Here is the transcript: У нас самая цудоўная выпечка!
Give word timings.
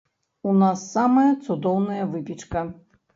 У 0.51 0.53
нас 0.61 0.85
самая 0.95 1.25
цудоўная 1.45 2.03
выпечка! 2.15 2.65